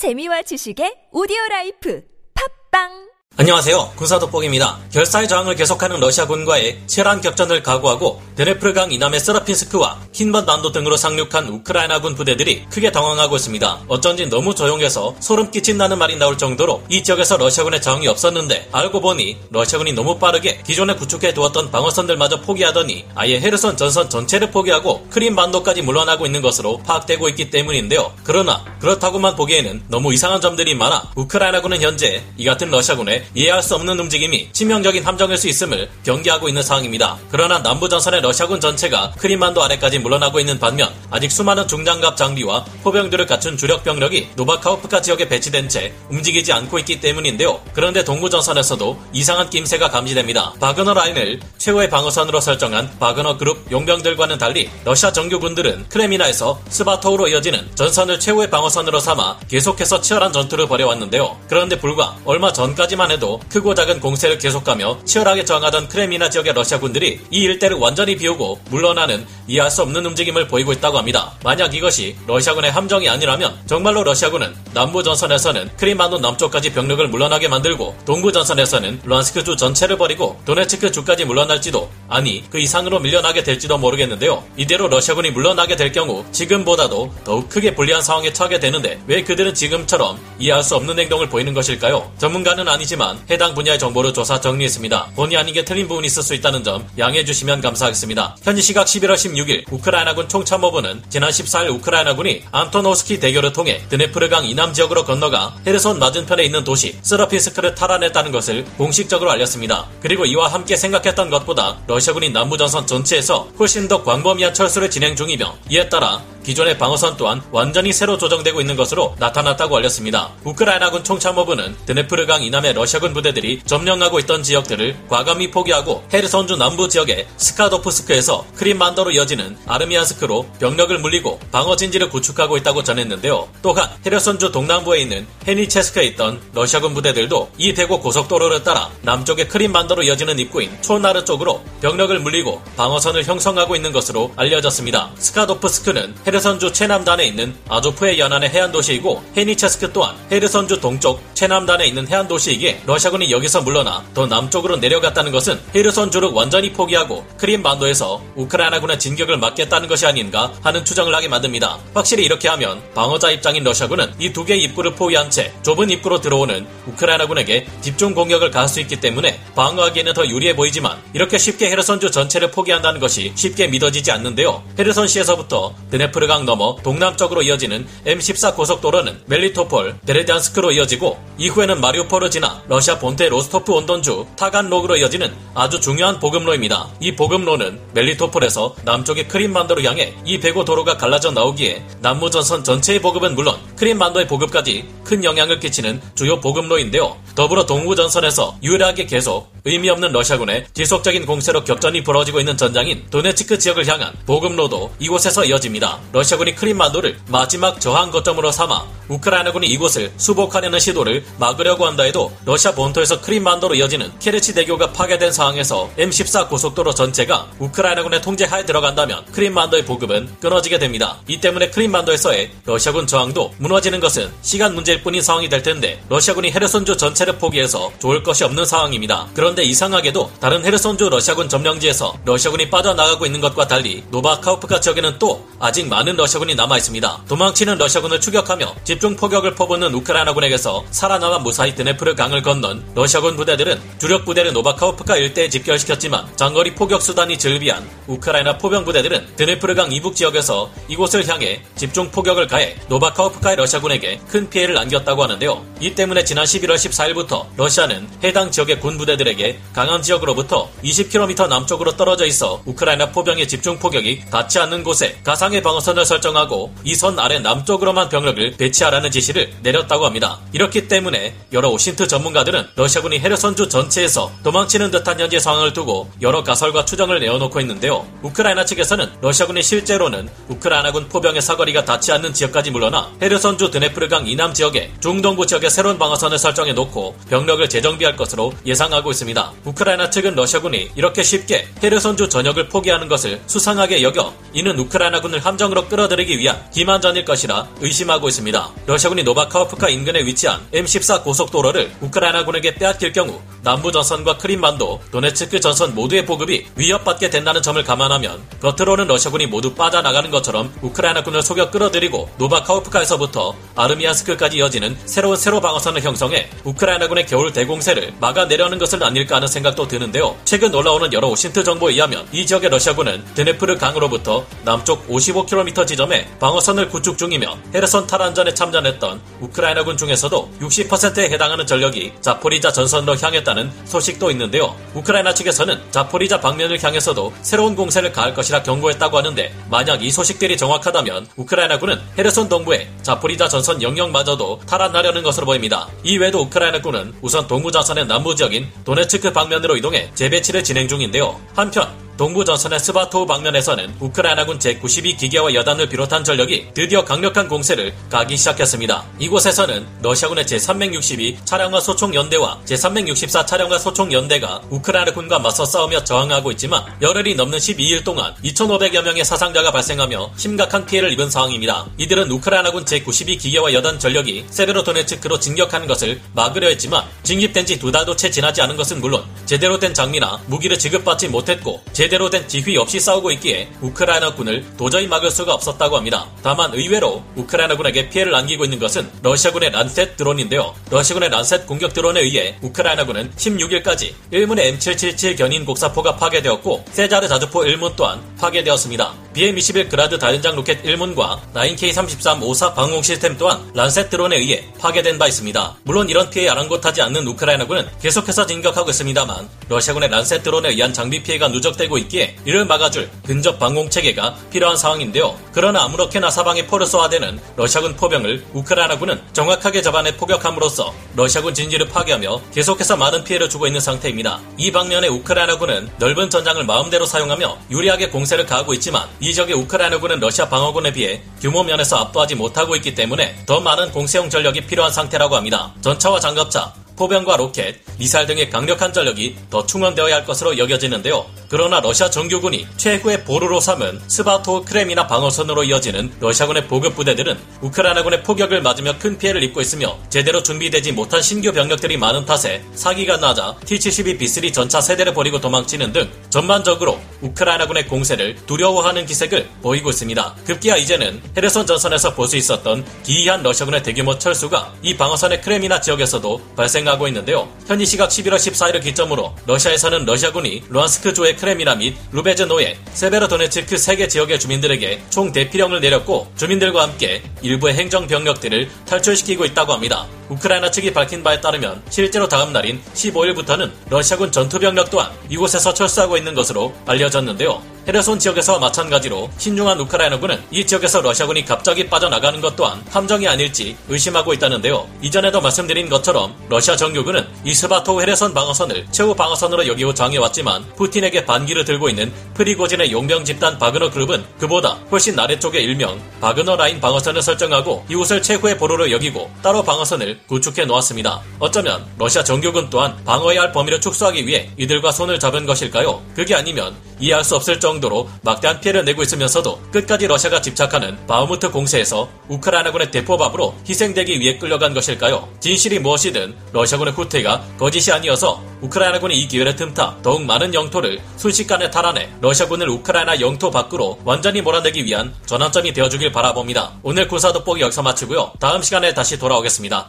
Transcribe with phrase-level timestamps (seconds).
[0.00, 2.00] 재미와 지식의 오디오 라이프.
[2.32, 3.09] 팟빵
[3.40, 3.92] 안녕하세요.
[3.96, 4.78] 군사돋보기입니다.
[4.92, 9.98] 결사의 저항을 계속하는 러시아군과의 치열한 격전을 각오하고 드네프르강 이남의 세라핀스크와
[10.44, 13.80] 난도 등으로 상륙한 우크라이나군 부대들이 크게 당황하고 있습니다.
[13.88, 19.38] 어쩐지 너무 조용해서 소름 끼친다는 말이 나올 정도로 이 지역에서 러시아군의 저항이 없었는데 알고 보니
[19.48, 25.80] 러시아군이 너무 빠르게 기존에 구축해 두었던 방어선들마저 포기하더니 아예 헤르손 전선 전체를 포기하고 크림 반도까지
[25.80, 28.12] 물러나고 있는 것으로 파악되고 있기 때문인데요.
[28.22, 33.98] 그러나 그렇다고만 보기에는 너무 이상한 점들이 많아 우크라이나군은 현재 이 같은 러시아군의 이해할 수 없는
[33.98, 37.18] 움직임이 치명적인 함정일 수 있음을 경계하고 있는 상황입니다.
[37.30, 43.26] 그러나 남부 전선의 러시아군 전체가 크림반도 아래까지 물러나고 있는 반면 아직 수많은 중장갑 장비와 포병들을
[43.26, 47.60] 갖춘 주력 병력이 노바카호우카 지역에 배치된 채 움직이지 않고 있기 때문인데요.
[47.72, 50.54] 그런데 동부 전선에서도 이상한 낌새가 감지됩니다.
[50.60, 58.18] 바그너 라인을 최후의 방어선으로 설정한 바그너 그룹 용병들과는 달리 러시아 정규군들은 크레미나에서 스바토우로 이어지는 전선을
[58.18, 61.38] 최후의 방어선으로 삼아 계속해서 치열한 전투를 벌여왔는데요.
[61.48, 67.20] 그런데 불과 얼마 전까지만 해도 크고 작은 공세를 계속하며 치열하게 저항하던 크레미나 지역의 러시아 군들이
[67.30, 71.32] 이 일대를 완전히 비우고 물러나는 이해할 수 없는 움직임을 보이고 있다고 합니다.
[71.42, 78.30] 만약 이것이 러시아군의 함정이 아니라면 정말로 러시아군은 남부 전선에서는 크림반도 남쪽까지 병력을 물러나게 만들고 동부
[78.30, 84.44] 전선에서는 루한스크 주 전체를 버리고 도네츠크 주까지 물러날지도 아니 그 이상으로 밀려나게 될지도 모르겠는데요.
[84.56, 90.20] 이대로 러시아군이 물러나게 될 경우 지금보다도 더욱 크게 불리한 상황에 처하게 되는데 왜 그들은 지금처럼
[90.38, 92.12] 이해할 수 없는 행동을 보이는 것일까요?
[92.18, 95.12] 전문가는 아니지만 해당 분야의 정보를 조사 정리했습니다.
[95.16, 98.36] 본의 아닌 게 틀린 부분이 있을 수 있다는 점 양해해 주시면 감사하겠습니다.
[98.44, 99.39] 현지 시각 11월 16일
[99.70, 106.64] 우크라이나군 총참모부는 지난 14일 우크라이나군이 안토노스키 대교를 통해 드네프르강 이남 지역으로 건너가 헤르손 맞은편에 있는
[106.64, 109.86] 도시 스라핀스크를 탈환했다는 것을 공식적으로 알렸습니다.
[110.00, 115.88] 그리고 이와 함께 생각했던 것보다 러시아군이 남부전선 전체에서 훨씬 더 광범위한 철수를 진행 중이며 이에
[115.88, 120.30] 따라 기존의 방어선 또한 완전히 새로 조정되고 있는 것으로 나타났다고 알렸습니다.
[120.44, 128.46] 우크라이나군 총참모부는 드네프르강 이남의 러시아군 부대들이 점령하고 있던 지역들을 과감히 포기하고 헤르손주 남부 지역의 스카도프스크에서
[128.56, 133.48] 크림반도로 이어지는 아르미안스크로 병력을 물리고 방어 진지를 구축하고 있다고 전했는데요.
[133.62, 140.70] 또한 헤르손주 동남부에 있는 헤니체스크에 있던 러시아군 부대들도 E105 고속도로를 따라 남쪽의 크림반도로 이어지는 입구인
[140.82, 145.10] 초나르 쪽으로 병력을 물리고 방어선을 형성하고 있는 것으로 알려졌습니다.
[145.18, 152.28] 스카도프스크는 헤르손주 최남단에 있는 아조프해 연안의 해안 도시이고 헤니체스크 또한 헤르손주 동쪽 최남단에 있는 해안
[152.28, 159.38] 도시이기에 러시아군이 여기서 물러나 더 남쪽으로 내려갔다는 것은 헤르손주를 완전히 포기하고 크림 반도에서 우크라이나군의 진격을
[159.38, 161.80] 막겠다는 것이 아닌가 하는 추정을 하게 만듭니다.
[161.94, 166.64] 확실히 이렇게 하면 방어자 입장인 러시아군은 이 두 개의 입구를 포위한 채 좁은 입구로 들어오는
[166.86, 172.52] 우크라이나군에게 집중 공격을 가할 수 있기 때문에 방어하기에는 더 유리해 보이지만 이렇게 쉽게 헤르손주 전체를
[172.52, 174.62] 포기한다는 것이 쉽게 믿어지지 않는데요.
[174.78, 183.28] 헤르손시에서부터 드네프르강 넘어 동남쪽으로 이어지는 M14 고속도로는 멜리토폴, 베르디안스크로 이어지고 이후에는 마리우폴을 지나 러시아 본토
[183.28, 186.88] 로스토프 온돈주 타간로그로 이어지는 아주 중요한 보급로입니다.
[187.00, 194.26] 이 보급로는 멜리토폴에서 남쪽의 크림반도로 향해 E105 도로가 갈라져 나오기에 남부전선 전체의 보급은 물론 크림반도의
[194.26, 197.16] 보급까지 큰 영향을 끼치는 주요 보급로인데요.
[197.34, 203.86] 더불어 동부전선에서 유일하게 계속 의미 없는 러시아군의 지속적인 공세로 격전이 벌어지고 있는 전장인 도네츠크 지역을
[203.88, 205.98] 향한 보급로도 이곳에서 이어집니다.
[206.12, 213.20] 러시아군이 크림반도를 마지막 저항 거점으로 삼아 우크라이나군이 이곳을 수복하려는 시도를 막으려고 한다 해도 러시아 본토에서
[213.20, 220.78] 크림반도로 이어지는 케르치 대교가 파괴된 상황에서 M14 고속도로 전체가 우크라이나군의 통제하에 들어간다면 크림반도의 보급은 끊어지게
[220.78, 221.18] 됩니다.
[221.26, 226.96] 이 때문에 크림반도에서의 러시아군 저항도 무너지는 것은 시간 문제일 뿐인 상황이 될 텐데 러시아군이 헤르손주
[226.96, 229.28] 전체를 포기해서 좋을 것이 없는 상황입니다.
[229.34, 235.88] 그런데 이상하게도 다른 헤르손주 러시아군 점령지에서 러시아군이 빠져나가고 있는 것과 달리 노바카우프카 지역에는 또 아직
[235.88, 237.24] 많은 러시아군이 남아 있습니다.
[237.28, 244.26] 도망치는 러시아군을 추격하며 집중 포격을 퍼붓는 우크라이나군에게서 살아남아 무사히 드네프르 강을 건넌 러시아군 부대들은 주력
[244.26, 250.70] 부대를 노바카우프카 일대에 집결시켰지만 장거리 포격 수단이 즐비한 우크라이나 포병 부대들은 드네프르 강 이북 지역에서
[250.88, 255.64] 이곳을 향해 집중 포격을 가해 노바카우프카의 러시아군에게 큰 피해를 안겼다고 하는데요.
[255.80, 262.26] 이 때문에 지난 11월 14일부터 러시아는 해당 지역의 군 부대들에게 강안 지역으로부터 20km 남쪽으로 떨어져
[262.26, 268.10] 있어 우크라이나 포병의 집중 포격이 닿지 않는 곳에 가상의 방어선을 설정하고 이 선 아래 남쪽으로만
[268.10, 270.40] 병력을 배치하라는 지시를 내렸다고 합니다.
[270.52, 276.84] 이렇기 때문에 여러 OSINT 전문가들은 러시아군이 헤르손주 전체에서 도망치는 듯한 현재 상황을 두고 여러 가설과
[276.84, 278.06] 추정을 내어놓고 있는데요.
[278.22, 284.90] 우크라이나 측에서는 러시아군이 실제로는 우크라이나군 포병의 사거리가 닿지 않는 지역까지 물러나 헤르손주 드네프르강 이남 지역에
[285.00, 289.52] 중동부 지역에 새로운 방어선을 설정해 놓고 병력을 재정비할 것으로 예상하고 있습니다.
[289.64, 296.38] 우크라이나 측은 러시아군이 이렇게 쉽게 헤르손주 전역을 포기하는 것을 수상하게 여겨 이는 우크라이나군을 함정으로 끌어들이기
[296.38, 298.79] 위한 기만전일 것이라 의심하고 있습니다.
[298.86, 306.24] 러시아군이 노바카우프카 인근에 위치한 M14 고속도로를 우크라이나군에게 빼앗길 경우 남부 전선과 크림반도, 도네츠크 전선 모두의
[306.24, 314.58] 보급이 위협받게 된다는 점을 감안하면 겉으로는 러시아군이 모두 빠져나가는 것처럼 우크라이나군을 속여 끌어들이고 노바카우프카에서부터 아르미안스크까지
[314.58, 320.36] 이어지는 새로운 세로 방어선을 형성해 우크라이나군의 겨울 대공세를 막아내려는 것은 아닐까 하는 생각도 드는데요.
[320.44, 326.88] 최근 올라오는 여러 OSINT 정보에 의하면 이 지역의 러시아군은 드네프르 강으로부터 남쪽 55km 지점에 방어선을
[326.88, 334.76] 구축 중이며 헤르선 탈환전에 참전했던 우크라이나군 중에서도 60%에 해당하는 전력이 자포리자 전선으로 향했다는 소식도 있는데요.
[334.94, 341.28] 우크라이나 측에서는 자포리자 방면을 향해서도 새로운 공세를 가할 것이라 경고했다고 하는데 만약 이 소식들이 정확하다면
[341.36, 345.88] 우크라이나군은 헤르손 동부의 자포리자 전선 영역마저도 탈환하려는 것으로 보입니다.
[346.04, 351.40] 이외에도 우크라이나군은 우선 동부 전선의 남부 지역인 도네츠크 방면으로 이동해 재배치를 진행 중인데요.
[351.54, 358.36] 한편 동부 전선의 스바토우 방면에서는 우크라이나군 제92 기계와 여단을 비롯한 전력이 드디어 강력한 공세를 가기
[358.36, 359.06] 시작했습니다.
[359.18, 366.84] 이곳에서는 러시아군의 제362 차량과 소총 연대와 제364 차량화 소총 연대가 우크라이나군과 맞서 싸우며 저항하고 있지만
[367.00, 371.86] 열흘이 넘는 12일 동안 2,500여 명의 사상자가 발생하며 심각한 피해를 입은 상황입니다.
[371.96, 378.14] 이들은 우크라이나군 제92 기계화 여단 전력이 세베로도네츠크로 진격하는 것을 막으려 했지만 징집된 지 두 달도
[378.14, 383.00] 채 지나지 않은 것은 물론 제대로 된 장비나 무기를 지급받지 못했고 제대로 된 지휘 없이
[383.00, 386.28] 싸우고 있기에 우크라이나군을 도저히 막을 수가 없었다고 합니다.
[386.42, 390.74] 다만 의외로 우크라이나군에게 피해를 안기고 있는 것은 러시아군의 란셋 드론인데요.
[390.90, 397.96] 러시아군의 란셋 공격 드론에 의해 우크라이나군은 16일까지 1문의 M777 견인 곡사포가 파괴되었고 세자르 자주포 1문
[397.96, 399.14] 또한 파괴되었습니다.
[399.34, 405.28] BM-21 그라드 다연장 로켓 1문과 9K33 5사 방공 시스템 또한 란셋 드론에 의해 파괴된 바
[405.28, 405.76] 있습니다.
[405.84, 411.48] 물론 이런 피해에 아랑곳하지 않는 우크라이나군은 계속해서 진격하고 있습니다만 러시아군의 란셋 드론에 의한 장비 피해가
[411.48, 415.38] 누적되고 있기에 이를 막아줄 근접 방공 체계가 필요한 상황인데요.
[415.52, 422.96] 그러나 아무렇게나 사방에 포를 쏘아대는 러시아군 포병을 우크라이나군은 정확하게 잡아내 포격함으로써 러시아군 진지를 파괴하며 계속해서
[422.96, 424.40] 많은 피해를 주고 있는 상태입니다.
[424.56, 430.48] 이 방면에 우크라이나군은 넓은 전장을 마음대로 사용하며 유리하게 공세를 가하고 있지만 이 지역의 우크라이나군은 러시아
[430.48, 435.72] 방어군에 비해 규모 면에서 압도하지 못하고 있기 때문에 더 많은 공세용 전력이 필요한 상태라고 합니다.
[435.80, 441.24] 전차와 장갑차, 포병과 로켓, 미사일 등의 강력한 전력이 더 충원되어야 할 것으로 여겨지는데요.
[441.48, 448.60] 그러나 러시아 정규군이 최후의 보루로 삼은 스바토 크레미나 방어선으로 이어지는 러시아군의 보급 부대들은 우크라이나군의 포격을
[448.60, 454.52] 맞으며 큰 피해를 입고 있으며 제대로 준비되지 못한 신규 병력들이 많은 탓에 사기가 낮아 T-72B3
[454.52, 460.34] 전차 세 대를 버리고 도망치는 등 전반적으로 우크라이나군의 공세를 두려워하는 기색을 보이고 있습니다.
[460.44, 466.40] 급기야 이제는 헤르손 전선에서 볼 수 있었던 기이한 러시아군의 대규모 철수가 이 방어선의 크레미나 지역에서도
[466.54, 467.48] 발생하고 있는데요.
[467.66, 475.02] 현지 시각 11월 14일을 기점으로 러시아에서는 러시아군이 루한스크주의 크레미나 및 루베즈노의 세베로도네츠크 세개 지역의 주민들에게
[475.10, 480.06] 총 대피령을 내렸고 주민들과 함께 일부의 행정 병력들을 탈출시키고 있다고 합니다.
[480.30, 486.34] 우크라이나 측이 밝힌 바에 따르면 실제로 다음 날인 15일부터는 러시아군 전투병력 또한 이곳에서 철수하고 있는
[486.34, 487.60] 것으로 알려졌는데요.
[487.88, 494.32] 헤르손 지역에서와 마찬가지로 신중한 우크라이나군은 이 지역에서 러시아군이 갑자기 빠져나가는 것 또한 함정이 아닐지 의심하고
[494.34, 494.88] 있다는데요.
[495.02, 501.64] 이전에도 말씀드린 것처럼 러시아 정규군은 이 스바토 헤르손 방어선을 최후 방어선으로 여기고 주장해왔지만 푸틴에게 반기를
[501.64, 507.86] 들고 있는 프리고진의 용병 집단 바그너 그룹은 그보다 훨씬 아래쪽의 일명 바그너 라인 방어선을 설정하고
[507.88, 511.20] 이곳을 최후의 보루로 여기고 따로 방어선을 구축해 놓았습니다.
[511.38, 516.02] 어쩌면 러시아 정규군 또한 방어해야 할 범위를 축소하기 위해 이들과 손을 잡은 것일까요?
[516.14, 522.08] 그게 아니면 이해할 수 없을 정도로 막대한 피해를 내고 있으면서도 끝까지 러시아가 집착하는 바흐무트 공세에서
[522.28, 525.28] 우크라이나군의 대포밥으로 희생되기 위해 끌려간 것일까요?
[525.40, 532.10] 진실이 무엇이든 러시아군의 후퇴가 거짓이 아니어서 우크라이나군이 이 기회를 틈타 더욱 많은 영토를 순식간에 탈환해
[532.20, 536.72] 러시아군을 우크라이나 영토 밖으로 완전히 몰아내기 위한 전환점이 되어주길 바라봅니다.
[536.82, 538.32] 오늘 군사 돋보기 여기서 마치고요.
[538.38, 539.88] 다음 시간에 다시 돌아오겠습니다.